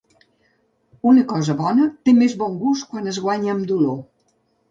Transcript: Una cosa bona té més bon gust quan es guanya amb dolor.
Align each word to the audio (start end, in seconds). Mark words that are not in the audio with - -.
Una 1.09 1.25
cosa 1.33 1.55
bona 1.59 1.85
té 2.09 2.15
més 2.21 2.35
bon 2.43 2.57
gust 2.63 2.89
quan 2.95 3.13
es 3.13 3.19
guanya 3.27 3.55
amb 3.57 3.67
dolor. 3.73 4.01